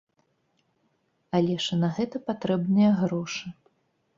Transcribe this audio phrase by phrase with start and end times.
[1.39, 3.45] Але ж і на гэта патрэбныя грошы.